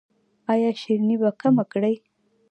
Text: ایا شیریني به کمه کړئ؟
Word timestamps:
ایا 0.51 0.69
شیریني 0.81 1.15
به 1.21 1.29
کمه 1.41 1.63
کړئ؟ 1.71 1.95